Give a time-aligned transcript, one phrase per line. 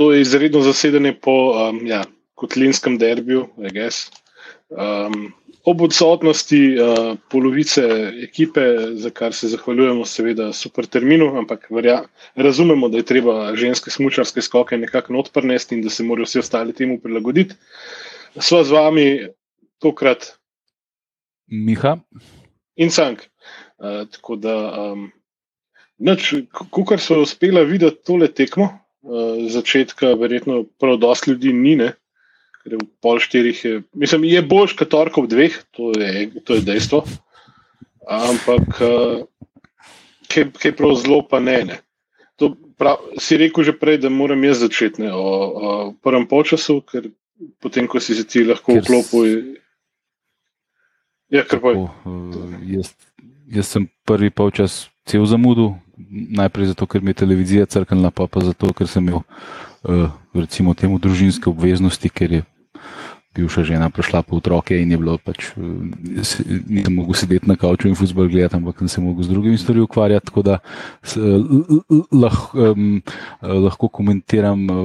[0.00, 2.04] to je izredno zasedanje po um, ja,
[2.34, 5.26] kotlinskem derbiju, um,
[5.68, 7.84] ob odsotnosti uh, polovice
[8.22, 8.64] ekipe,
[8.96, 11.98] za kar se zahvaljujemo, seveda, super terminu, ampak verja,
[12.34, 16.72] razumemo, da je treba ženske smočarske skoke nekako odprnesti in da se morajo vsi ostali
[16.72, 17.60] temu prilagoditi.
[18.40, 19.06] Sva z vami
[19.84, 20.30] tokrat.
[21.46, 21.98] Miha.
[22.76, 23.28] In Sank.
[23.76, 25.10] Uh, tako da, um,
[26.88, 28.78] kar so uspela videti tole tekmo,
[29.48, 31.92] začetka, verjetno prav dosti ljudi ni, ne?
[32.60, 36.58] ker je v pol štirih, je, mislim, je boljš kot torkov dveh, to je, to
[36.58, 36.98] je dejstvo.
[38.04, 39.22] Ampak, uh,
[40.28, 41.56] kaj, kaj prav zelo pa ne.
[41.70, 41.78] ne.
[42.36, 45.72] To prav, si rekel že prej, da moram jaz začeti o, o
[46.04, 47.08] prvem polčasu, ker
[47.64, 49.56] potem, ko si se ti lahko vklopil.
[51.32, 51.88] Ja, kar pa je.
[52.76, 52.92] Jaz,
[53.48, 55.74] jaz sem prvi polčas cel zamudil,
[56.30, 59.22] najprej zato, ker mi je televizija crknila, pa pa zato, ker sem imel
[59.82, 62.42] uh, recimo temu družinske obveznosti, ker je
[63.34, 65.66] bivša žena prišla po otroke in je bilo pač, uh,
[66.70, 69.82] nisem mogel sedeti na kavču in futbol gledati, ampak sem se mogel z drugimi stvarmi
[69.86, 73.02] ukvarjati, tako da uh, lah, um,
[73.42, 74.78] lahko komentiram uh,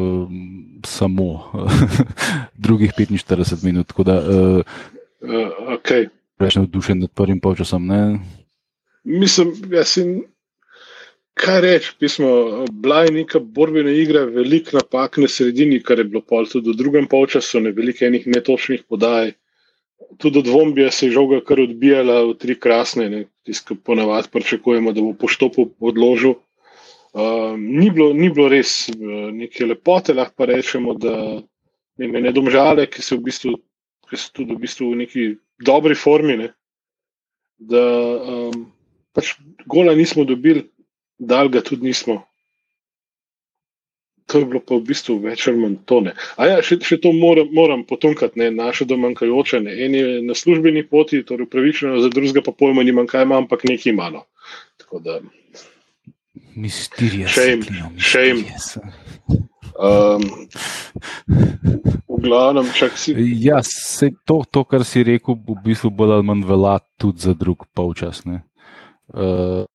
[0.85, 1.53] samo
[2.65, 3.93] drugih 45 minut.
[3.93, 4.77] Tako da, uh,
[5.77, 6.09] okay.
[6.41, 7.87] Rečem, navdušen nad prvim polčasom.
[9.05, 10.15] Mislim, jaz sem.
[11.35, 12.27] Kaj reči, pismo,
[12.71, 16.77] bila je neka borbena igra, veliko napak na sredini, kar je bilo pol tudi v
[16.79, 19.33] drugem polčasu, ne veliko enih netočnih podaj.
[20.17, 25.03] Tudi od Vombija se je žoga kar odbijala v tri krasne, tisto ponavadi pričakujemo, da
[25.03, 26.37] bo poštopil odložil.
[27.15, 31.15] Uh, ni, bilo, ni bilo res uh, neke lepote, lahko pa rečemo, da
[31.97, 33.53] ne, ne domžale, ki so, v bistvu,
[34.09, 35.27] ki so tudi v, bistvu v neki
[35.63, 36.49] dobri formi, ne,
[37.59, 38.65] da um,
[39.15, 40.67] pač gola nismo dobili
[41.17, 42.23] dal ga tudi nismo.
[44.25, 46.15] To je bilo pa v bistvu več ali manj tone.
[46.41, 49.59] A ja, še, še to moram, moram potunkati, ne, naše domankajoče.
[49.61, 49.75] Ne.
[49.85, 53.67] En je na službeni poti, torej upravičeno, za drugega pa pojma nimam, kaj ima, ampak
[53.69, 54.25] nekaj malo.
[54.81, 55.19] Tako da.
[56.57, 57.29] Misterija.
[57.29, 57.85] Shame.
[58.01, 58.49] Shame.
[59.75, 60.25] Um,
[62.09, 63.13] v glavnem, čak si.
[63.45, 67.37] Ja, se to, to, kar si rekel, v bistvu bolj ali manj velja tudi za
[67.37, 68.25] drug polčas.
[69.07, 69.65] Uh,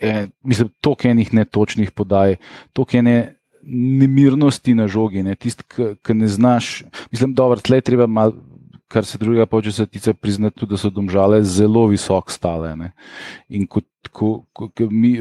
[0.00, 2.36] eh, mislim, toliko enih netočnih podaj,
[2.72, 3.36] toliko ene
[3.66, 5.64] nemirnosti na žogi, ne, tisti,
[6.02, 6.84] ki ne znaš.
[7.10, 8.32] Mislim, da je treba malo
[8.88, 12.76] kar se drugega počasa tiče, priznati tudi, da so domžale zelo visoko stale.
[12.76, 12.92] Ne.
[13.48, 13.80] In ko,
[14.12, 14.68] ko, ko,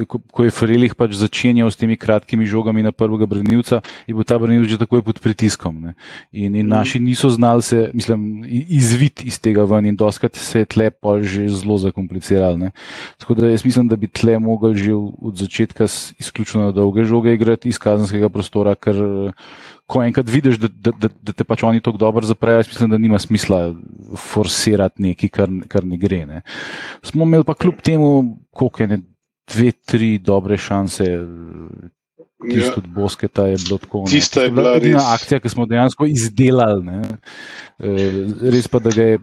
[0.07, 4.27] ko, ko je Frelih pač začenjal s temi kratkimi žogami na prvega branilca, je bil
[4.27, 5.95] ta branilec že takoj pod pritiskom.
[6.29, 10.69] In, in naši niso znali se, mislim, izviti iz tega ven in doskrat se je
[10.69, 12.69] tle pa že zelo zakompliciralo.
[13.17, 15.89] Tako da jaz mislim, da bi tle mogli že od začetka
[16.19, 19.33] izključno na dolge žoge igrati iz kazanskega prostora, ker
[19.85, 22.97] ko enkrat vidiš, da, da, da, da te pač oni tako dobro zaprejo, mislim, da
[22.97, 23.59] nima smisla
[24.17, 26.23] forsirati nekaj, kar, kar ne gre.
[26.25, 26.41] Ne.
[27.05, 29.01] Smo imeli pa kljub temu, koliko je ne,
[29.53, 31.05] dve, tri dobre šanse.
[32.45, 32.73] Tisto ja.
[32.77, 34.03] od Bosketa je bilo tako.
[34.09, 36.83] Tista je bila edina akcija, ki smo dejansko izdelali.
[36.85, 37.01] Ne.
[37.79, 38.09] E,
[38.53, 39.19] res pa, da ga je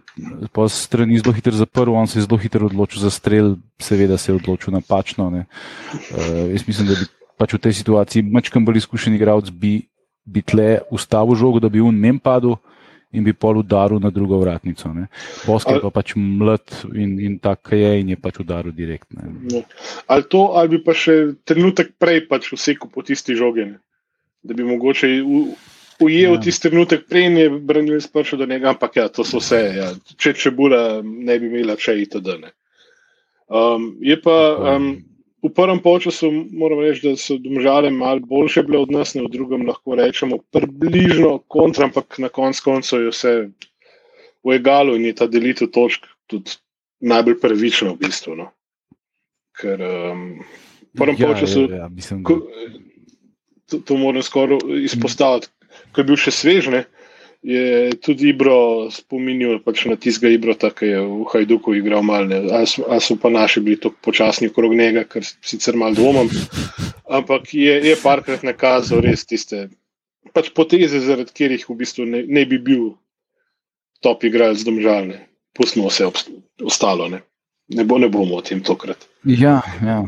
[0.51, 4.31] po strani zelo hitro zaprl, on se je zelo hitro odločil za strel, seveda se
[4.31, 5.29] je odločil napačno.
[5.37, 5.45] E,
[6.55, 7.07] jaz mislim, da bi
[7.37, 9.81] pač v tej situaciji mačkam bolj izkušen igralec bi
[10.25, 12.55] bi tle ustavil žogo, da bi v njem padel
[13.13, 14.89] in bi pol udaril na drugo vratnico.
[15.45, 16.65] Boske pa pač mlad
[16.97, 19.21] in, in tako je in je pač udaril direktno.
[19.51, 19.61] No.
[20.07, 23.69] Ali to, ali bi pa še trenutek prej pač vsekel po tisti žogi,
[24.41, 25.11] da bi mogoče
[26.01, 26.41] ujel ja.
[26.41, 29.61] tisti trenutek prej in je branil spršal do njega, ampak ja, to so vse.
[29.77, 29.93] Ja.
[30.17, 32.49] Če če bula ne bi imela če itd.
[33.53, 34.37] Um, je pa.
[34.73, 34.93] Um,
[35.43, 39.31] v prvem času moram reči, da so domžale malo boljše bile od nas, ne v
[39.31, 43.33] drugem lahko rečemo približno kontra, ampak na konc koncu je vse
[44.43, 46.55] v egalu in je ta delitev točk tudi
[47.03, 48.35] najbolj pravična v bistvu.
[48.39, 48.47] No.
[49.59, 50.39] Ker um,
[50.95, 52.39] v prvem ja, času, ja, ja, mislim, ko,
[53.67, 55.51] to, to moram skoraj izpostaviti,
[55.91, 56.85] ko je bil še svežne
[57.43, 62.39] je tudi Ibro spominjal pač na tistega Ibrota, ki je v Hajduku igral malne.
[62.53, 66.31] A so pa naši bili tako počasni okrog njega, kar sicer malo dvomim.
[67.11, 69.67] Ampak je, je parkrat nakazal res tiste
[70.33, 72.93] pač poteze, zaradi katerih v bistvu ne, ne bi bil
[74.01, 75.27] top igralec domžalne.
[75.53, 76.09] Pustimo vse
[76.65, 77.09] ostalo.
[77.11, 77.21] Ne.
[77.75, 79.07] Ne, bo, ne bomo o tem tokrat.
[79.23, 80.03] Ja, ja.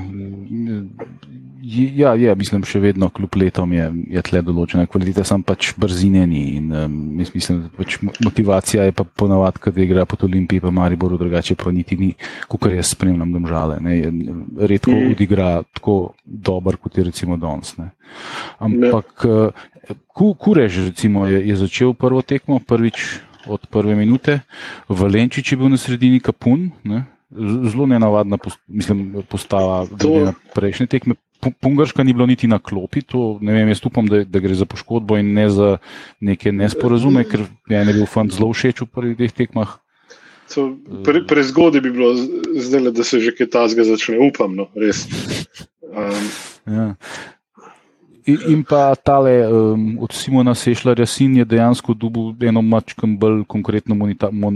[1.65, 6.21] Ja, je, mislim, še vedno, kljub letom, je, je tle določena kvaliteta, sam pač brzine
[6.29, 6.43] ni.
[6.59, 11.17] In, um, mislim, da pač motivacija je pa ponavadi, kad igra pod Olimpiji, pa Mariboru,
[11.17, 12.11] drugače pa niti ni,
[12.51, 13.79] kot jaz spremljam, domžale.
[13.81, 13.97] Ne,
[14.61, 15.15] redko mm.
[15.15, 17.73] odigra tako dober, kot je recimo danes.
[18.61, 19.95] Ampak ne.
[20.15, 24.39] Kurež recimo, je, je začel prvo tekmo, prvič od prve minute,
[24.89, 27.05] Valenčič je bil na sredini Kapun, ne?
[27.69, 28.37] Zelo nenavadna
[28.67, 30.19] mislim, postava to...
[30.25, 31.15] na prejšnje tekme.
[31.61, 34.65] Pungarska ni bilo niti na klopi, to ne vem, jaz upam, da, da gre za
[34.65, 35.77] poškodbo in ne za
[36.19, 39.75] neke nesporazume, ker je ne bil fant zelo všeč v prvih dveh tekmah.
[41.05, 45.05] Pre, prezgodaj bi bilo zdaj, da se že kaj tasga začne, upam, no, res.
[45.85, 46.27] Um.
[46.65, 46.87] Ja.
[48.25, 53.43] In, in pa tale um, od Simona Sešljarja sin je dejansko dobil eno mačkam bolj
[53.45, 54.55] konkretno monita, mon,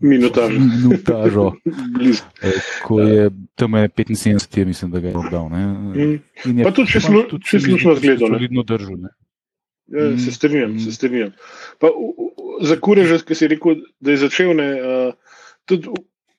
[0.00, 0.58] minutažo.
[0.58, 1.52] minutažo
[2.42, 2.52] e,
[2.84, 5.48] ko je tam 75, je, mislim, da ga je oddal.
[5.48, 6.62] Mm.
[6.62, 7.22] Pa tudi, če smo
[7.60, 8.38] slušno zgledali.
[8.38, 8.96] Vidno držal.
[9.86, 10.92] Ja, se strinjam, se mm.
[10.92, 11.32] strinjam.
[11.78, 15.92] Pa, u, u, za kurež, ki si rekel, da je začel, ne, uh, tudi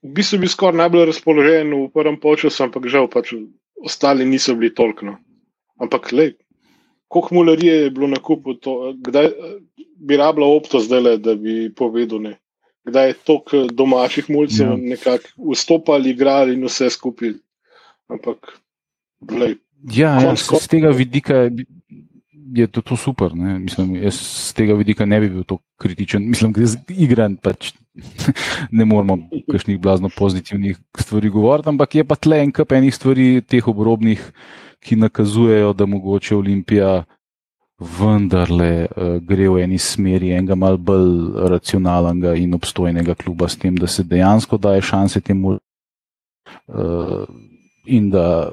[0.06, 3.34] v bistvu bi skoraj najbolj razpoložen v prvem času, ampak žal pač
[3.82, 5.18] ostali niso bili tolkno.
[5.82, 6.34] Ampak, le,
[7.08, 9.32] koliko mularije je bilo na kupu, to, kdaj
[9.98, 12.34] bi rabila opto zdaj, da bi povedal, ne,
[12.86, 14.78] kdaj je toliko domačih mulcev ja.
[14.78, 17.34] nekako vstopali, igrali in vse skupaj.
[18.08, 18.52] Ampak,
[19.32, 19.56] le.
[19.92, 21.50] Ja, ja z tega vidika
[22.56, 23.34] je to, to super.
[23.34, 26.30] Mislim, jaz z tega vidika ne bi bil tako kritičen.
[26.30, 27.74] Mislim, da je igran, pač
[28.78, 29.18] ne moramo
[29.52, 34.32] kakšnih blazno pozitivnih stvari govoriti, ampak je pa tle en kup enih stvari, teh obrobnih
[34.86, 37.04] ki nakazujejo, da mogoče Olimpija
[37.80, 43.76] vendarle uh, gre v eni smeri enega malce bolj racionalnega in obstojnega kluba, s tem,
[43.76, 47.26] da se dejansko daje šanse temu uh,
[47.86, 48.50] in da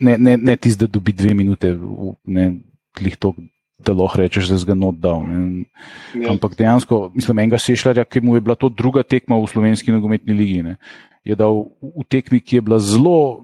[0.00, 1.76] ne, ne, ne tisti, da dobi dve minute,
[2.24, 2.52] ne
[2.96, 3.34] klih to.
[3.82, 5.24] Da lahko rečeš, da je zgolj oddal.
[6.14, 6.30] Ja.
[6.30, 10.36] Ampak dejansko, mislim, enega sešljarja, ki mu je bila to druga tekma v slovenski nogometni
[10.38, 10.76] ligi, ne,
[11.26, 13.42] je dal v tekmi, ki je bila zelo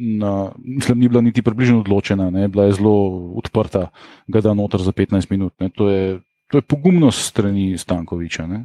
[0.00, 2.94] na, mislim, ni bila niti približno odločena, ne, bila je zelo
[3.36, 3.90] odprta,
[4.26, 5.52] gleda noter za 15 minut.
[5.60, 8.46] Ne, to, je, to je pogumnost strani Stankoviča.
[8.46, 8.64] Ne.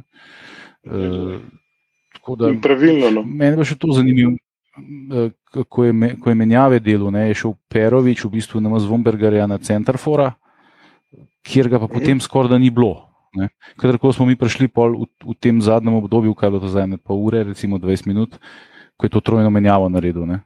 [0.84, 1.38] E,
[2.38, 3.10] da, pravilno.
[3.10, 3.22] No.
[3.22, 4.36] Mene pa še to zanimivo.
[4.76, 5.30] Eh,
[5.68, 9.56] ko je, ko je menjave delo, ne, je šel Perovič v bistvu na Zvombergarja na
[9.56, 10.34] Centerfora,
[11.46, 13.08] kjer ga pa potem skoraj da ni bilo.
[13.76, 16.96] Kadar smo mi prišli v, v tem zadnjem obdobju, kaj je bilo to zdaj, ne
[16.96, 18.36] pol ure, recimo 20 minut,
[18.96, 20.24] ko je to trojno menjavo naredil.
[20.24, 20.40] Ne.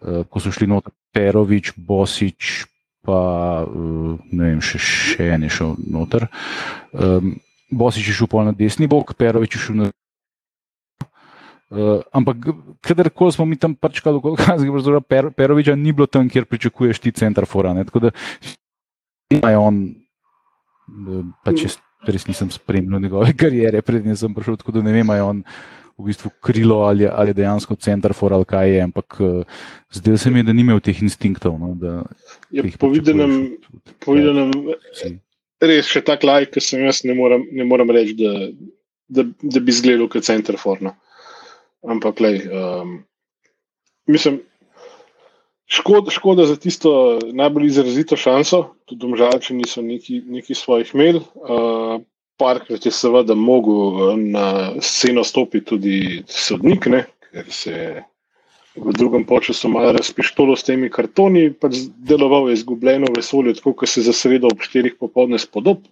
[0.00, 2.64] Uh, ko so šli noter, Perovič, Bosič,
[3.04, 3.20] pa
[3.66, 6.28] uh, ne vem, še, še en je šel noter.
[6.92, 7.36] Um,
[7.72, 9.90] Bosič je šel pol na desni bok, Perovič je šel na.
[11.72, 12.52] Uh, ampak,
[12.84, 14.68] kadarkoli smo mi tam prčkali, kot kaže,
[15.08, 17.72] per, Peroviča ni bilo tam, kjer pričakuješ ti center fora.
[17.72, 17.84] Ne?
[17.88, 18.12] Tako da
[19.32, 19.86] je on,
[21.44, 25.22] pač jaz res nisem spremljal njegove kariere, predtem sem prišel, tako da ne vem, je
[25.22, 25.42] on
[25.98, 29.60] v bistvu krilo ali, ali dejansko center for ali kaj je, ampak uh,
[29.92, 31.58] zdaj se mi je, da ni imel teh instinktov.
[31.60, 31.74] No,
[32.50, 33.56] je povedanem,
[34.04, 34.50] povedanem
[35.62, 38.50] res še tak lajk, ki sem jaz ne moram, ne moram reči, da,
[39.08, 40.82] da, da bi izgledal kot center for.
[40.82, 40.96] No.
[41.82, 43.02] Ampak, lej, um,
[44.10, 44.42] mislim.
[45.72, 46.90] Škoda, škoda za tisto
[47.32, 51.22] najbolj izrazito šanso, tudi domžalči niso neki, neki svojih imeli.
[51.40, 52.02] Uh,
[52.42, 54.46] parkrat je seveda mogel eh, na
[54.82, 57.92] sceno stopiti tudi sodnik, ne, ker se je
[58.76, 63.88] v drugem času malo razpištolo s temi kartoni, pač deloval je izgubljeno vesolje, tako kot
[63.88, 65.84] se za sredo ob štirih popoldne spodob.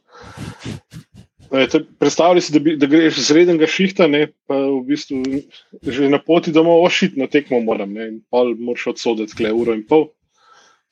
[1.51, 5.43] Predstavljaj si, da, bi, da greš z rednega šihta, ne, pa v bistvu
[5.83, 9.75] že na poti domov ošit na tekmo moram, ne, in pol moraš odsoditi, kle uro
[9.77, 10.09] in pol.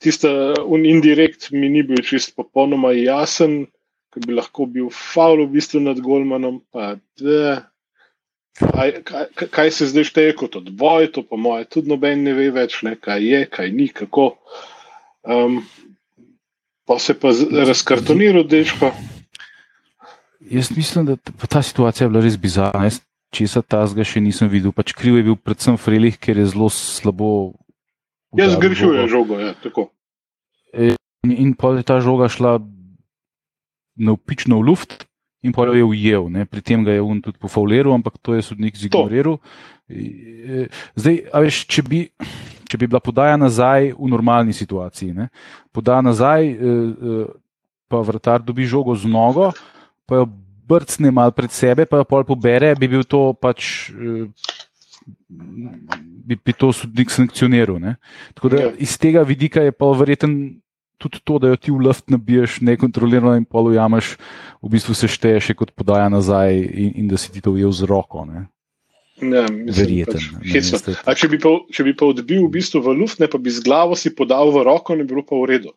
[0.03, 0.29] Tista
[0.67, 3.65] indirekt mi ni bil čist popolnoma jasen,
[4.13, 6.61] ki bi lahko bil faul v bistvu nad Golmanom.
[6.73, 7.59] Pa, de,
[8.59, 12.49] kaj, kaj, kaj se zdaj šteje kot odboj, to pa moje, tudi noben ne ve
[12.55, 14.31] več, ne, kaj je, kaj ni, kako.
[15.23, 15.61] Um,
[16.89, 17.33] pa se pa
[17.69, 18.91] razkartoniral, dečko.
[20.49, 22.87] Jaz mislim, da ta situacija je bila res bizarna.
[22.89, 23.03] Jaz
[23.35, 24.73] česa tazga še nisem videl.
[24.73, 27.53] Pač kriv je bil predvsem Frelih, ker je zelo slabo.
[28.37, 29.89] Jaz zgrešujem žogo, ja, tako.
[30.73, 30.97] In,
[31.33, 32.57] in pa je ta žoga šla
[33.99, 35.03] navpično v luft
[35.43, 36.27] in pa jo je ujel.
[36.31, 36.45] Ne.
[36.45, 39.39] Pri tem ga je on tudi pofauliral, ampak to je sodnik zignoriral.
[39.89, 40.67] E,
[40.99, 42.01] zdaj, veš, če, bi,
[42.67, 45.29] če bi bila podaja nazaj v normalni situaciji, ne.
[45.73, 47.23] podaja nazaj, e, e,
[47.89, 49.49] pa vrtar dobi žogo z nogo,
[50.05, 50.29] pa jo
[50.69, 53.89] brcne mal pred sebe, pa jo pol pobere, bi bil to pač.
[56.29, 57.79] Bi, bi to sodnik sankcioniral.
[58.37, 58.69] Tako da ja.
[58.77, 60.59] iz tega vidika je pa verjeten
[60.99, 64.17] tudi to, da jo ti v luft nabiješ nekontrolirano in polo jameš,
[64.61, 67.87] v bistvu se šteješ kot podaja nazaj in, in da si ti to ujel z
[67.89, 68.27] roko.
[68.27, 68.45] Ne?
[69.19, 70.21] Ja, Verjeten.
[71.03, 71.27] Pač, če,
[71.71, 74.51] če bi pa odbil v bistvu v luft, ne pa bi z glavo si podal
[74.55, 75.75] v roko, ne bi bilo pa v redu.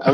[0.00, 0.10] A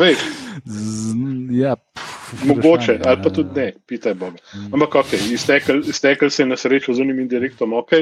[0.67, 1.15] Z,
[1.57, 3.35] ja, pf, mogoče, ali pa ja.
[3.35, 4.37] tudi ne, pitaj Boga.
[4.53, 4.75] Mm.
[4.75, 7.93] Ampak ok, iztekel, iztekel se je na srečo z unim indirektom, ok.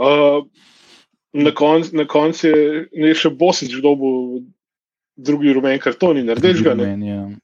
[0.00, 0.42] Uh,
[1.32, 4.42] na koncu konc je, je še Bosič dobil
[5.16, 6.74] drugi rumen karton in rdečega.
[6.74, 6.86] ne.
[6.86, 7.36] Meni je-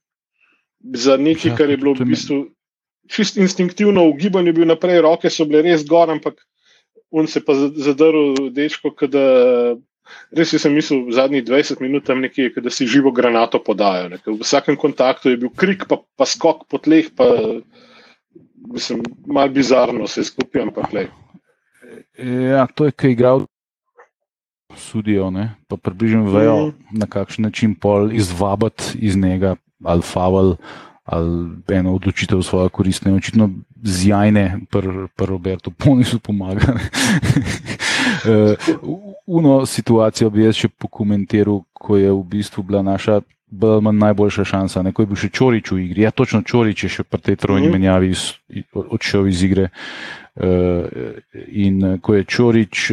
[0.93, 2.37] za nekaj, Ja, kar je bilo v je bistvu
[3.07, 6.35] čist instinktivno v gibanju, bil naprej, roke so bile res gor, ampak
[7.11, 9.75] on se pa za- zadrl, dečko, da
[10.31, 14.09] res je sem mislil zadnjih 20 minut tam nekje, da si živo granato podajo.
[14.09, 14.17] Ne.
[14.17, 17.25] ker V vsakem kontaktu je bil krik, pa, pa skok po tleh, pa
[18.67, 21.07] mislim, mal bizarno se skupaj, ampak lej.
[22.19, 23.47] Ja, to je, kaj igral.
[24.77, 25.55] Sudijo, ne?
[25.67, 26.97] pa približno vejo, Mhm.
[26.97, 30.55] na kakšen način pol izvabiti iz njega ali favel
[31.05, 33.13] ali eno odločitev svojo koristne.
[33.13, 33.49] Očitno
[33.83, 36.61] zjajne, pri pr Robertu Ponisu pomaga.
[38.25, 38.55] Eh,
[39.25, 43.21] Uno situacijo bi jaz še pokomentiral, ko je v bistvu bila naša
[43.61, 44.91] ali manj najboljša šansa, ne?
[44.91, 46.01] ko je bil še Čorič v igri.
[46.01, 47.71] Ja, točno Čorič je še pri tej trojni Mhm.
[47.73, 48.33] menjavi iz,
[48.73, 49.69] odšel iz igre.
[50.35, 50.85] Uh,
[51.47, 52.91] in eh, ko je Čorič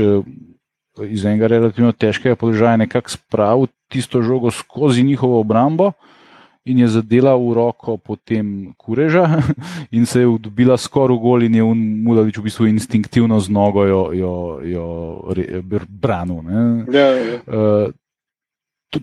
[1.02, 5.92] iz enega relativno težkega položaja nekako spravil tisto žogo skozi njihovo obrambo
[6.64, 9.42] in je zadela v roko potem kureža
[9.96, 14.10] in se je dobila skoraj gol in je Mulavič v bistvu instinktivno z nogo jo,
[14.12, 14.86] jo, jo
[15.36, 16.40] re, br- branil.
[16.92, 17.38] Ja, ja.
[17.46, 17.92] Uh,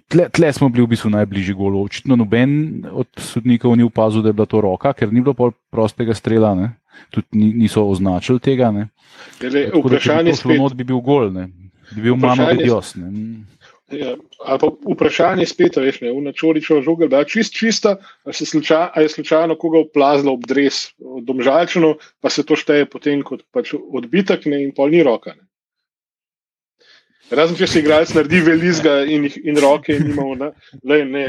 [0.07, 1.81] Tle, tle smo bili v bistvu najbližji golu.
[1.83, 6.15] Očitno noben od sodnikov ni opazil, da je bila to roka, ker ni bilo prostega
[6.15, 6.69] strela, ne.
[7.10, 8.71] tudi ni, niso označili tega.
[8.71, 8.88] Ne.
[9.39, 11.50] Glej, Tako da, če Vprašanje bi to šlo not, bi bil gol, ne.
[11.95, 12.95] Bi bil mamo Vprašanje- Dios.
[12.95, 13.12] Ne.
[13.91, 14.15] Ja,
[14.48, 18.45] ali pa vprašanje spet, veš, ne, v načoričo žogo, da je čist, čista, ali, se
[18.45, 20.93] sluča, ali je slučajno koga oplazilo ob dres,
[21.27, 25.36] domžalčeno, pa se to šteje potem kot pač odbitek ne, in pol ni roka.
[25.36, 25.43] Ne.
[27.31, 30.36] Razen če se igralec naredi velizga in, in roke in imamo.
[30.39, 30.50] Na,
[30.83, 31.25] lej, ne,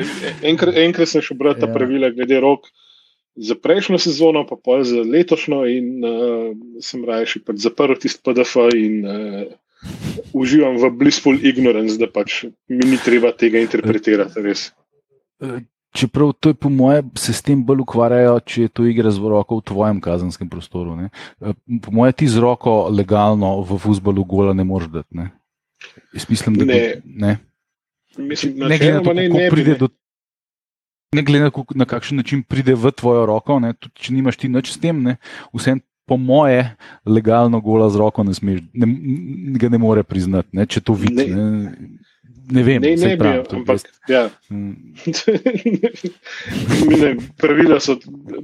[0.51, 1.75] enkrat, enkrat sem še bral ta Ja.
[1.75, 2.67] pravila glede rok
[3.39, 6.49] za prejšnjo sezono, pa pol za letošnjo in uh,
[6.83, 9.45] sem raje še pač zaprl tisti PDF in uh,
[10.33, 14.41] uživam v blissful ignorance, da pač mi ni treba tega interpretirati.
[14.43, 14.71] Res.
[15.93, 19.21] Čeprav to je po moje, se s tem bolj ukvarjajo, če je to igra z
[19.21, 20.97] roko v tvojem kazenskem prostoru.
[20.97, 21.11] Ne?
[21.45, 21.53] Eh,
[21.85, 25.13] Po moje ti z roko legalno v futbalu gola ne moreš dati.
[25.13, 25.31] Ne?
[26.17, 27.03] Jaz mislim, da Ne.
[27.05, 27.33] ne.
[28.17, 29.79] Mislim, ne glede na to, kako ne pride ne.
[29.79, 29.89] do.
[31.13, 34.49] Ne glede na, na kakšen način pride v tvojo roko, ne, tudi če nimaš ti
[34.49, 35.17] nič s tem, ne,
[35.53, 40.49] vsem po moje legalno gola z roko ne smeš, ne, n- ga ne more priznati,
[40.53, 41.27] ne, če to vidi.
[41.27, 41.37] Ne.
[41.37, 41.73] Ne,
[42.51, 44.27] ne vem, Ne, ne bi, pravim, to ampak ja.
[44.51, 44.75] Mm,
[46.99, 47.97] ne, pravila so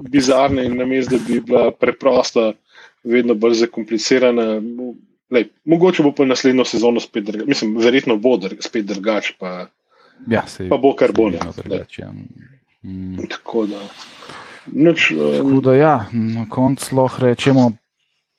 [0.02, 2.52] bizarne in namesto, da bi bila preprosta,
[3.04, 4.62] vedno bolj zakomplicirana.
[5.30, 9.66] Lej, mogoče bo pa naslednjo sezono spet drugače, mislim, verjetno bo dr spet drugače, pa,
[10.26, 11.28] Ja, sej, pa bo kar bo.
[11.28, 11.36] ne.
[11.36, 12.12] vedno drugače, ja.
[12.82, 13.26] Mm.
[13.28, 13.82] Tako da.
[14.72, 17.72] Nič, eh, Tako da, ja, na koncu lahko rečemo,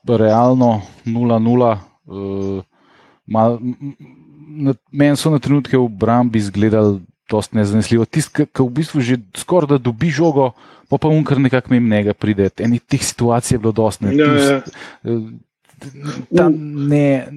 [0.08, 1.78] realno 0-0.
[2.06, 2.64] Uh,
[3.28, 3.60] mal-
[4.92, 8.06] Meni so na trenutke v obrambi izgledali dosti nezanesljivo.
[8.06, 10.52] Tisti, ki v bistvu že skoraj da dobi žogo,
[10.90, 12.50] pa pa unkar nekako mimo njega pride.
[12.58, 14.06] Enih teh situacij je bilo dosti.
[14.06, 14.58] Ne, Ja, ja.
[15.06, 15.22] eh,
[16.36, 16.50] Ta
[16.90, 17.28] ne,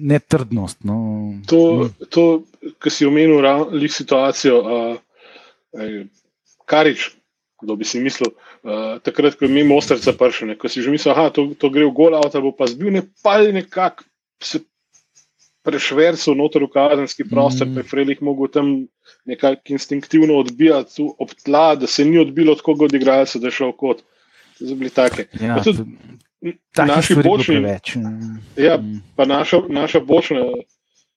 [0.00, 0.84] netrdnost.
[0.84, 1.34] No.
[1.46, 2.42] To, to
[2.78, 4.96] kar si omenil, ravno situacijo, uh,
[6.64, 7.10] Karič,
[7.60, 11.12] kdo bi si mislil, uh, takrat, ko je mimo Ostrca pršene, ko si že mislil,
[11.12, 14.04] da to, to gre v gol, avto bo pa zbil, ne pa je nekako
[14.40, 14.60] se
[15.62, 17.70] prešvercal noter v kazenski prostor, Mm.
[17.70, 17.74] mm.
[17.74, 18.86] pa je Frelih mogel tam
[19.24, 20.88] nekako instinktivno odbijati
[21.18, 24.00] ob tla, da se ni odbilo od koga od igralcev, da je šel kot.
[24.58, 25.26] To so bili take.
[25.36, 25.84] Ja, Pa tudi
[26.72, 27.94] to- naši bočni- preveč.
[27.96, 28.40] Mm.
[28.56, 29.02] Ja, Mm.
[29.16, 30.40] pa naša, naša bočna,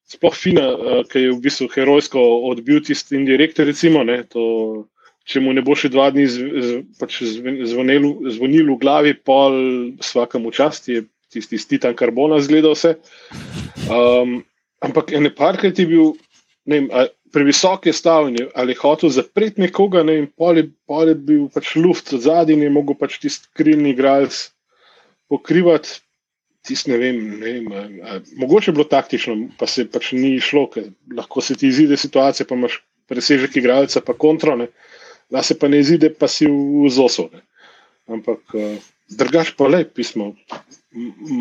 [0.05, 4.85] sploh fina, uh, ki je v bistvu herojsko odbil tisti indirekt, recimo, ne, to,
[5.27, 9.55] če mu ne bo še dva dni zv, z, pač zvonil, zvonil v glavi, pol
[10.01, 12.97] vsakemu čast je tisti iz titan karbona zgledal se.
[13.89, 14.41] Um,
[14.83, 16.13] ampak ene parkrat je bil,
[16.69, 16.89] ne vem,
[17.33, 21.75] previsok je je, ali hotel zapreti nekoga, ne vem, pol je, pol je bil pač
[21.75, 24.51] luft zadaj in je mogel pač tisti krilni igralec
[25.29, 26.01] pokrivati.
[26.63, 30.37] Tis ne vem, ne vem a, a, mogoče je bilo taktično, pa se pač ni
[30.39, 32.77] šlo, ker lahko se ti izide situacija, pa imaš
[33.11, 34.69] presežek igralca, pa kontro, ne.
[35.33, 37.25] Da se pa ne izide, pa si v zosu.
[37.33, 37.41] Ne.
[38.13, 38.77] Ampak uh,
[39.17, 40.33] drugač pa le pismo.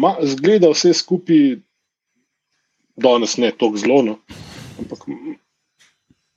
[0.02, 1.58] Ma, zgleda vse skupaj,
[2.96, 4.14] danes ne tako zelo, no.
[4.80, 5.04] ampak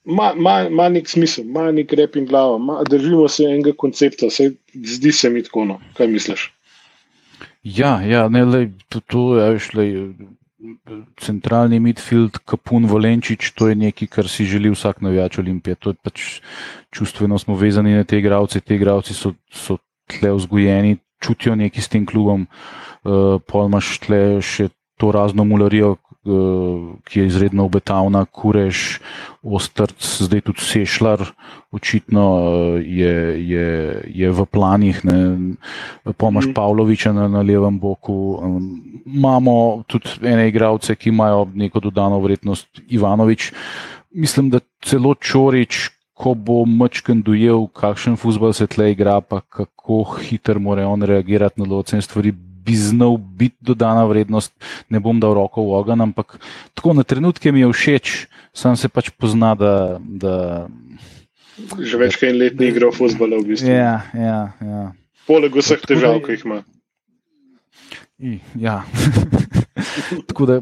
[0.05, 5.11] ima, nek smisel, ima nek rep in glava, ima, držimo se enega koncepta, vse zdi
[5.11, 5.65] se mi tako.
[5.71, 5.79] No.
[5.97, 6.49] Kaj misliš?
[7.63, 9.93] Ja, ja ne, lej, to, to je, lej,
[11.21, 15.75] centralni midfield, Kapun Valenčič, to je nekaj, kar si želi vsak navijač Olimpije.
[15.75, 16.23] To je pač
[16.93, 21.89] čustveno smo vezani na te igravce, te igravci so, so tle vzgojeni, čutijo nekaj s
[21.89, 22.47] tem klubom.
[23.05, 28.99] Uh, pol imaš tle še to razno mularijo, uh, ki je izredno obetavna, kureš,
[29.43, 31.25] ostrc, zdaj tudi sešljar,
[31.71, 33.15] očitno uh, je,
[33.49, 33.67] je,
[34.07, 35.01] je v planih,
[36.17, 36.53] pomaž mm.
[36.53, 38.39] Pavloviča na, na levem boku.
[39.05, 43.51] Imamo tudi ene igralce, ki imajo neko dodano vrednost, Ivanovič.
[44.15, 50.15] Mislim, da celo Čorič, ko bo Mčken dojel, kakšen futbol se tle igra, pa kako
[50.23, 52.31] hitro mora on reagirati na določene stvari,
[52.65, 54.53] bi znal biti dodana vrednost.
[54.89, 56.37] Ne bom dal roko v ogen, ampak
[56.73, 58.13] tako na trenutke mi je všeč,
[58.53, 59.99] sam se pač pozna, da.
[59.99, 60.33] da
[61.79, 63.71] Že več kot en let ni igral futbola, v bistvu.
[63.71, 64.83] Ja, ja, ja.
[65.25, 66.59] Poleg vseh težav, ki jih ima.
[68.59, 68.83] Ja.
[70.29, 70.59] tako da,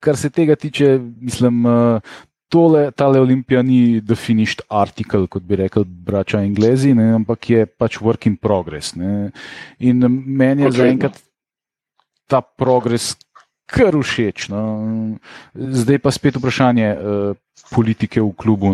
[0.00, 2.16] kar se tega tiče, mislim, uh,
[2.48, 7.66] tole, tale olimpija ni the finished article, kot bi rekli brača Englezi, ne, ampak je
[7.66, 8.94] pač work in progress.
[8.96, 9.30] Ne.
[9.78, 11.20] In meni je zaenkrat
[12.28, 13.16] ta progres
[13.68, 14.48] kar všeč.
[14.48, 14.60] No.
[15.52, 17.36] Zdaj pa spet vprašanje uh,
[17.68, 18.72] politike v klubu,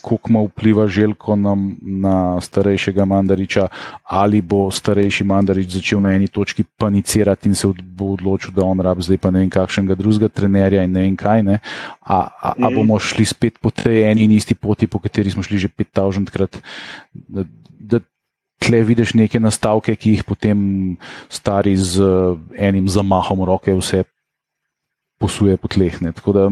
[0.00, 3.68] koliko ima vpliva želko na, na starejšega mandariča,
[4.02, 8.80] ali bo starejši mandarič začel na eni točki panicirati in se bo odločil, da on
[8.80, 11.42] rab zdaj pa ne vem kakšnega drugega trenerja in ne vem kaj.
[11.42, 11.60] Ne.
[12.00, 12.74] A, a, a mhm.
[12.74, 16.30] bomo šli spet po tej eni in isti poti, po kateri smo šli že 5000
[16.30, 16.58] krat.
[17.12, 17.59] Da, da
[18.60, 20.58] Tle vidiš neke nastavke, ki jih potem
[21.32, 24.04] stari z uh, enim zamahom roke vse
[25.20, 26.00] posuje po tleh.
[26.00, 26.12] Ne.
[26.12, 26.48] Tako da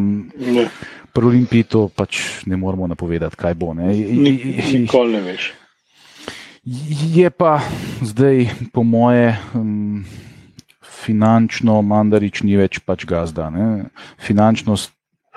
[1.12, 3.72] pri Olimpiji to pač ne moremo napovedati, kaj bo.
[3.74, 5.52] Nikoli ne veš.
[7.14, 7.60] Je pa
[8.04, 10.04] zdaj, po moje, um,
[10.84, 13.48] finančno mandarič ni več pač gazda.
[13.48, 13.88] Ne.
[14.20, 14.76] Finančno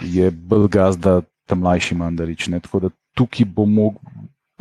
[0.04, 2.50] je bolj gazda tam mlajši mandarič.
[2.52, 2.60] Ne.
[2.60, 4.02] Tako da tukaj bo mog,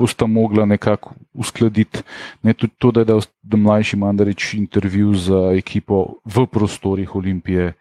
[0.00, 2.02] bosta mogla nekako uskladiti.
[2.42, 7.72] Ne tudi to, da je dal mlajši mandarič intervju za ekipo v prostorih Olimpije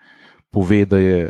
[0.52, 1.30] pove, da, je,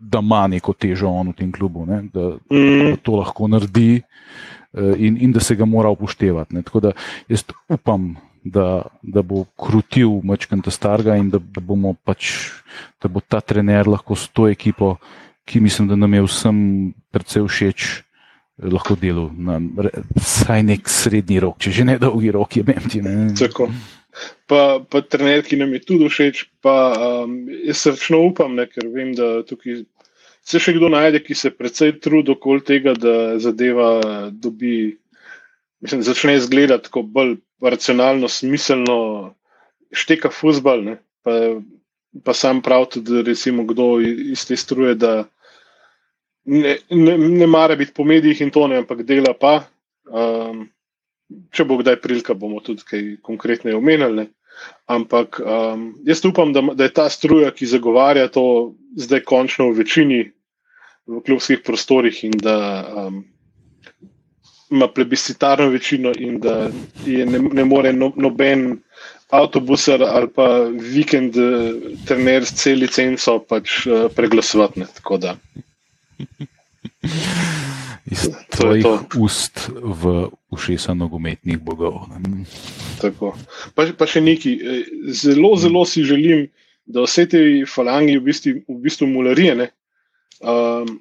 [0.00, 2.90] da ima neko težo on v tem klubu, ne, da, mm.
[2.90, 6.54] da to lahko naredi eh, in, in da se ga mora upoštevati.
[6.54, 6.62] Ne.
[6.66, 6.92] Tako da
[7.28, 11.62] jaz upam, da, da bo krutil Mačkan ta starga in da, da,
[12.04, 12.50] pač,
[12.98, 14.96] da bo ta trener lahko s to ekipo,
[15.46, 16.58] ki mislim, da nam je vsem
[17.14, 18.02] predvsej všeč.
[18.62, 19.58] Lahko delo na
[20.14, 23.34] vsaj nek srednji rok, če že ne dolgi rok, je meni.
[23.38, 23.68] Tako
[24.46, 26.44] pa, pa trener, ki nam je tudi všeč.
[26.64, 26.76] Pa,
[27.24, 29.82] um, jaz srčno upam, ne, ker vem, da tukaj
[30.44, 34.98] se še kdo najde, ki se predvsej trudi okoli tega, da zadeva dobi.
[35.82, 38.96] Mislim, začne izgledati tako bolj racionalno, smiselno,
[39.90, 40.84] šteka fusbal.
[40.86, 41.58] Ne, pa,
[42.22, 45.24] pa sam prav tudi, recimo, kdo iz te struje, da
[46.44, 49.62] ne, ne, ne mara biti po medijih in to ne, ampak dela pa.
[50.10, 50.68] Um,
[51.52, 54.26] če bo kdaj prilika, bomo tudi kaj konkretneje omenili.
[54.90, 59.80] Ampak um, jaz upam, da, da je ta struja, ki zagovarja to, zdaj končno v
[59.80, 60.22] večini
[61.08, 62.56] v klubskih prostorih in da
[63.06, 63.22] um,
[64.70, 66.70] ima plebiscitarno večino in da
[67.06, 68.78] je ne, ne more no, noben
[69.32, 74.86] avtobusar ali pa vikend uh, trener s cel licenco pač uh, preglasovati.
[78.12, 78.86] Iz tvojih
[79.18, 82.08] ust v ušesa nogometnih bogov.
[83.74, 84.52] Pa, pa še nekaj.
[84.52, 86.48] Eh, zelo, zelo si želim,
[86.86, 89.70] da vse te falangi v bistvu, v bistvu mularije,
[90.42, 90.98] um,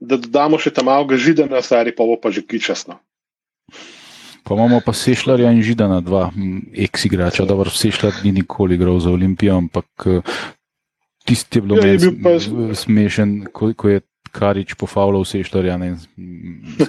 [0.00, 3.00] da dodamo še tam malo žida na stari, pa bo pa že kičasno.
[4.44, 6.28] Pa imamo pa sešljarja in žida na dva,
[6.76, 10.20] ex-igrača, da vrš sešljar ni nikoli igral za Olimpijo, ampak eh,
[11.24, 12.36] tisti je bilo ja, pa...
[12.76, 15.96] smešen, ko, ko je Karič pofavljal vse štorjane.
[15.96, 16.08] Se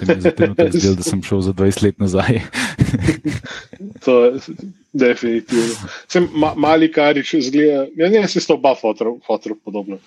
[0.06, 0.54] mi je zdelo,
[0.98, 2.40] da sem šel za 20 let nazaj.
[4.04, 4.32] to je
[4.92, 5.74] definitivno.
[6.08, 9.98] Sem ma, mali Karič zgleda, ja, ne, se s to oba fotor podobno.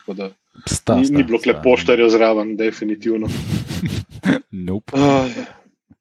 [0.66, 3.32] Sta, ni, sta, ni bilo klepo štorjo zraven, definitivno.
[4.68, 4.98] nope.
[4.98, 5.32] uh,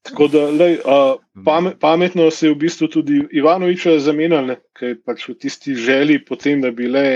[0.02, 5.00] tako da, lej, uh, pamet, pametno se je v bistvu tudi Ivanoviča zamenjal, ker je
[5.04, 7.06] pač v tisti želji potem, da bi le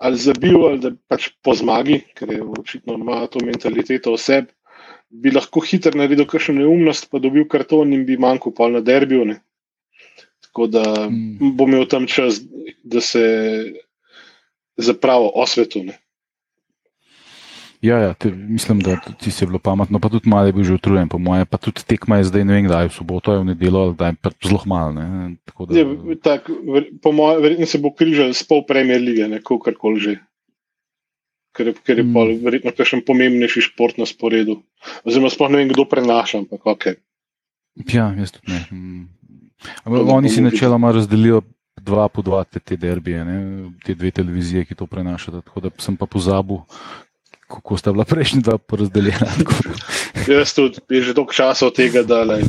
[0.00, 4.48] ali zabil, ali da pač po zmagi, ker je očitno ima to mentaliteto oseb,
[5.10, 9.26] bi lahko hitro naredil kakšno neumnost, pa dobil karton in bi manjkal pol na derbiju.
[9.28, 9.40] Ne.
[10.46, 11.52] Tako da mm.
[11.58, 12.40] bo imel tam čas,
[12.82, 13.24] da se
[14.80, 15.98] zapravo osvetuje.
[17.80, 20.74] Ja, ja te, mislim, da ti si bilo pametno, pa tudi malo je bil že
[20.76, 23.40] utrujen, po moje, pa tudi tekma je zdaj, ne vem, kdaj je v soboto, je
[23.40, 24.92] v nedelo, da je zelo malo.
[24.92, 25.72] Da...
[25.72, 25.86] Ja,
[26.22, 26.50] tak,
[27.02, 30.14] po moje, verjetno se bo križal s pol premijer lige, kako koli že.
[31.56, 32.42] ker, ker je mm.
[32.44, 34.60] verjetno kakšen pomembnejši šport na sporedu.
[35.04, 36.84] Oziroma, sploh ne vem, kdo prenaša, ampak ok.
[37.90, 38.60] Ja, jaz tudi ne.
[38.70, 39.08] Mm.
[40.14, 41.42] Oni si načeloma razdelijo
[41.80, 43.36] dva po dva te, te derbije, ne?
[43.84, 45.40] te dve televizije, ki to prenašajo.
[45.40, 46.60] Tako da sem pa pozabil,
[47.50, 49.28] kako sta bila prejšnja dva porazdeljena.
[50.30, 52.40] jaz tudi, je že toliko časa od tega, da le,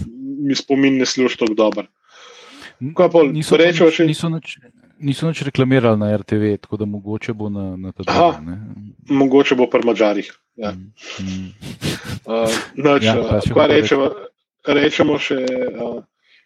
[0.41, 1.87] mi spomin ne služi tako dobro.
[2.81, 4.07] Niso, rečemo, še...
[4.09, 4.55] niso, nač,
[4.97, 8.55] niso nič reklamirali na RTV, tako da mogoče bo na, na ta dan.
[9.09, 10.31] Mogoče bo pri Mačarih.
[10.57, 10.71] Ja.
[10.73, 10.89] Mm,
[11.21, 11.51] mm.
[12.25, 14.09] uh, nač, ja, uh, rečemo,
[14.65, 15.37] rečemo še,
[15.77, 16.01] uh,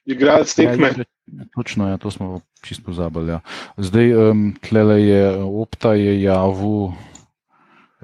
[0.06, 0.92] igralec tekme.
[1.26, 3.32] Ja, točno, ja, to smo čisto pozabili.
[3.32, 3.40] Ja.
[3.78, 6.94] Zdaj, um, tlele je opta, je javu.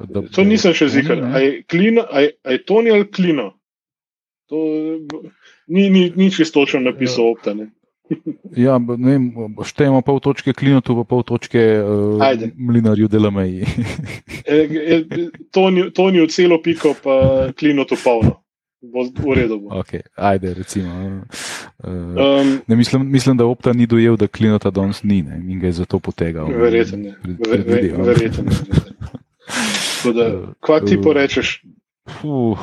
[0.08, 1.24] Da, to nisem še zikal.
[1.38, 3.52] Je to ni ali klino?
[4.52, 4.58] To,
[5.68, 7.32] ni, ni, ni čisto točno napisal ja.
[7.32, 7.54] opta.
[7.54, 7.72] Ne?
[8.58, 12.20] Ja, ne vem, štejemo pol točke klinotu, pa pol točke uh,
[12.60, 13.64] mlinarju delameji.
[14.44, 14.96] E, e,
[15.56, 17.16] to, to ni v celo piko, pa
[17.56, 18.42] klinotu polno
[18.82, 19.60] bo v redu.
[19.62, 19.70] Bo.
[19.86, 21.22] Okay, ajde, recimo.
[21.84, 21.90] Uh,
[22.42, 25.68] um, ne, mislim, mislim, da opta ni dojel, da klinota danes ni ne, in ga
[25.68, 26.50] je zato potegal.
[26.50, 27.16] Verjetno ne.
[27.66, 28.52] Verjetno ne.
[30.60, 31.62] Kaj ti porečeš?
[32.24, 32.60] Uh,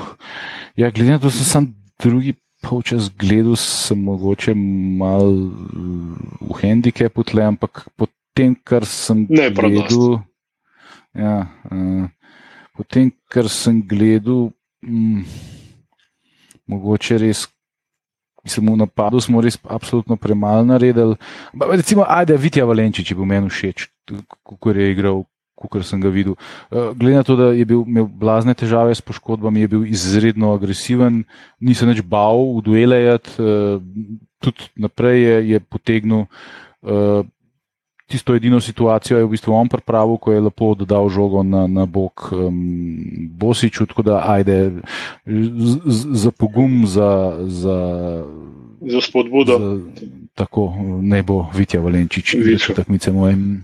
[0.76, 1.66] ja, glede na to, da sem sam
[2.02, 4.54] drugi polčas gledal, sem mogoče
[4.98, 5.30] mal
[6.40, 10.22] v handikepu tle, ampak potem, kar sem ne, gledal.
[11.14, 12.10] Ja, uh,
[12.76, 14.50] potem, kar sem gledal.
[14.82, 15.24] Mm,
[16.68, 17.46] mogoče res.
[18.46, 21.18] Mislim, v napadu smo res absolutno premalo naredili.
[21.52, 23.88] Recimo, ajde, Vitja Valenčič, če bi meni všeč,
[24.46, 25.24] kako je igral,
[25.66, 26.36] kot sem ga videl.
[26.70, 30.52] Uh, glede na to, da je bil, imel blazne težave s poškodbami, je bil izredno
[30.54, 31.24] agresiven,
[31.58, 33.82] nisem več bal v duelejat, uh,
[34.38, 36.28] tudi naprej je, je potegnil.
[36.86, 37.26] Uh,
[38.08, 41.84] tisto edino situacijo je v bistvu on pripravil, ko je lepo dodal žogo na, na
[41.86, 44.80] bok um, Bosiču, tako da ajde
[46.14, 47.78] za pogum, za, za,
[48.80, 49.58] za spodbudo.
[49.58, 49.80] Za,
[50.34, 53.60] tako ne bo Vitja Valenčič, več takmice mojem.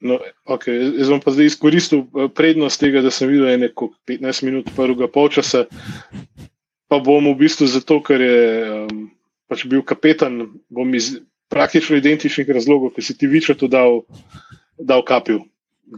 [0.00, 0.76] No, okay.
[0.98, 5.08] Jaz bom pa zdaj izkoristil eh, prednost tega, da sem videl neko 15 minut prvega
[5.08, 5.64] polčasa.
[6.86, 8.42] Pa bom v bistvu zato, ker je
[8.86, 9.06] um,
[9.50, 11.16] pač bil kapetan, bom iz,
[11.50, 14.04] praktično identičnih razlogov, ki si ti več to dal,
[14.78, 15.40] dal kapil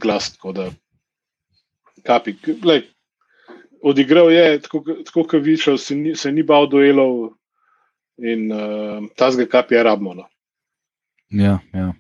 [0.01, 0.31] glas.
[2.07, 2.37] Kapi.
[2.65, 2.87] Lej,
[3.85, 7.35] odigral je tako, tako kot vičal, se, se ni bal duelov
[8.19, 10.25] in uh, ta zga kapi je rabno.
[11.29, 11.91] Ja, ja.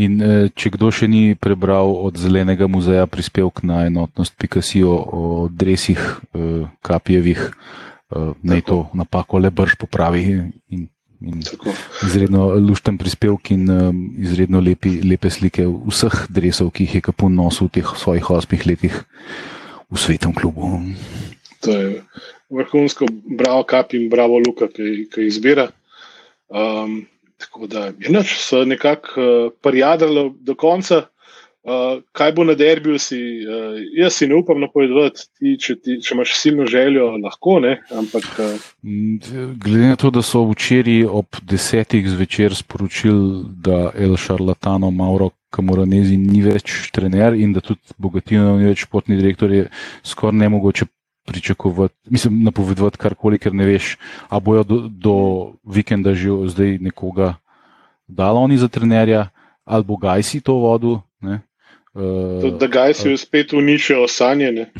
[0.00, 5.48] In eh, če kdo še ni prebral od Zelenega muzeja prispevek na enotnost Picasso o
[5.52, 10.24] dresih eh, Kapijevih, eh, naj to napako le brž popravi
[10.72, 10.88] in
[11.20, 17.34] Izredno lušten prispevek in um, izredno lepi, lepe slike vseh drevesov, ki jih je Kapun
[17.36, 18.96] nosil v teh svojih osmih letih
[19.92, 20.80] v svetovnem klubu.
[21.60, 22.00] To je
[22.48, 23.04] vrhunsko,
[23.36, 25.68] bravo, kap in bravo, Luka, ki, ki izbira.
[26.48, 27.04] Um,
[27.40, 31.06] tako da je noč, so nekako uh, parjadrali do konca.
[31.60, 35.26] Uh, kaj bo na derbiju, si, uh, jaz si ne upam napovedati,
[35.60, 37.74] če, če imaš silno željo, lahko ne.
[37.92, 38.70] Ampak, uh...
[39.60, 46.16] Glede na to, da so včeraj ob desetih zvečer sporočili, da El Šarlatano Mauro Kamoranezi
[46.16, 49.68] ni več trener in da tudi Bogatino ni več športni direktor, je
[50.06, 50.88] skoraj ne mogoče
[51.26, 53.96] pričakovati, mislim, napovedovati karkoli, ker ne veš,
[54.28, 55.14] a bojo do, do
[55.64, 57.34] vikenda že zdaj nekoga
[58.08, 59.28] dala oni za trenerja,
[59.64, 60.98] ali bo Gajsi to vodil.
[61.94, 64.70] Uh, da ga je spet uničil sanjene.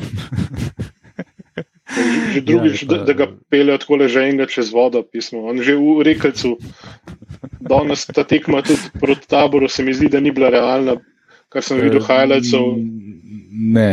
[2.31, 5.43] Že drugič, ja, pa, da, da ga pelje tako leženega čez vodo, pismo.
[5.51, 6.55] On že v rekalcu,
[7.59, 10.95] danes ta tekma tudi proti taboru, se mi zdi, da ni bila realna,
[11.51, 12.79] kar sem videl, highlightsov.
[13.51, 13.89] Ne,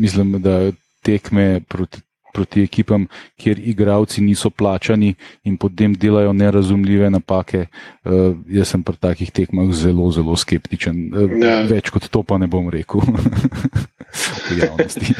[0.00, 2.00] mislim, da tekme proti
[2.32, 7.66] proti ekipam, kjer igravci niso plačani in potem delajo nerazumljive napake.
[8.04, 11.02] Uh, jaz sem pri takih tekmah zelo, zelo skeptičen.
[11.12, 11.38] Uh,
[11.70, 13.04] več kot to pa ne bom rekel
[14.48, 15.16] v javnosti.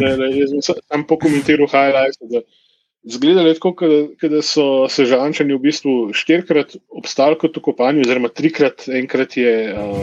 [0.00, 2.18] ne, ne, jaz sem tam pokomentiral highlights.
[3.08, 3.88] Zgleda je tako,
[4.20, 9.52] da so se žančani v bistvu štirikrat obstali kot v kopanju, oziroma trikrat, enkrat je
[9.70, 10.02] uh,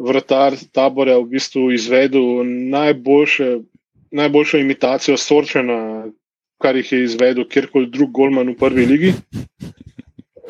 [0.00, 2.40] vratar tabora v bistvu izvedel
[2.72, 3.50] najboljše
[4.10, 6.06] najboljšo imitacijo Sorčena,
[6.60, 9.12] kar jih je izvedel kjerkoli drug Golman v prvi ligi.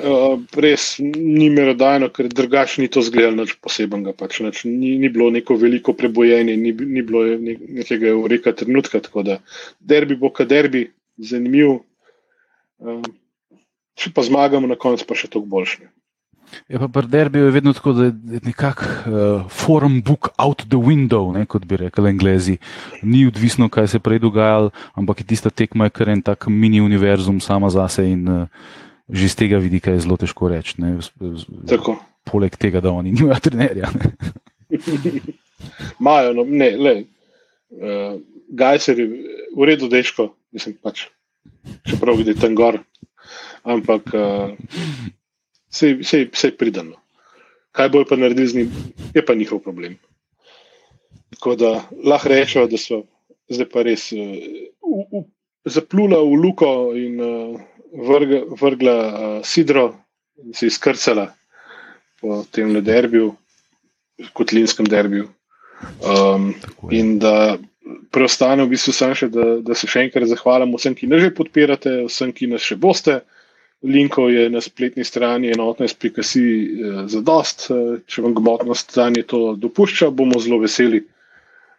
[0.01, 4.15] Uh, res ni merodajno, ker drugače ni to zgledalo nič posebnega.
[4.17, 9.03] Pač, nič, ni, ni bilo neko veliko prebojenje, ni, ni bilo ne, nekega ureka trenutka.
[9.05, 9.39] Tako da
[9.81, 10.87] derbi bo, kad derbi,
[11.21, 11.83] zanimiv.
[12.81, 13.05] Uh,
[14.01, 15.91] če pa zmagamo na koncu, pa še toliko boljše.
[16.69, 20.79] Je pa pri derbiju je vedno tako, da je nekako uh, forum book out the
[20.79, 22.57] window, ne, kot bi rekli anglezi.
[23.03, 26.81] Ni odvisno, kaj se prej dogajalo, ampak je tista tekma, kar je en tak mini
[26.81, 28.47] univerzum sama zase in uh,
[29.11, 30.79] že z tega vidika je zelo težko reči.
[32.25, 33.91] Poleg tega, da oni nimajo trenerja.
[36.05, 36.95] Majo, no, ne, le.
[37.71, 38.19] Uh,
[38.51, 39.07] Gajser je
[39.55, 41.07] v redu, deško, mislim pač,
[41.87, 42.81] čeprav vidiš tam gor.
[43.63, 44.15] Ampak.
[44.15, 44.55] Uh,
[45.71, 46.99] vse je pridano.
[47.73, 48.71] Kaj bojo pa naredili z njim,
[49.15, 49.99] je pa njihov problem.
[51.31, 53.03] Tako da lahko rečemo, da so
[53.49, 55.23] zdaj pa res uh,
[55.65, 57.61] zaplula v luko in uh,
[58.09, 59.93] vrga, vrgla uh, sidro
[60.45, 61.31] in se izkrcala
[62.21, 63.35] po tem derbiju,
[64.33, 65.29] kotlinskem derbiju.
[66.05, 66.55] Um,
[66.91, 67.59] in da
[68.13, 71.35] preostane v bistvu samo še, da, da se še enkrat zahvalim vsem, ki nas že
[71.35, 73.21] podpirate, vsem, ki nas še boste
[73.83, 76.69] linkov je na spletni strani enotnost.si eh,
[77.09, 77.71] za dost.
[77.71, 81.03] Eh, če vam gmotno stanje to dopušča, bomo zelo veseli.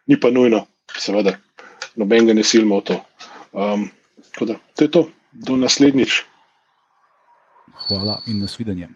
[0.08, 0.66] Ni pa nujno,
[0.98, 1.36] seveda,
[1.96, 2.98] noben ga ne silimo v to.
[3.54, 3.90] Um,
[4.42, 6.24] da, to je to, do naslednjič.
[7.86, 8.90] Hvala in nasvidenje.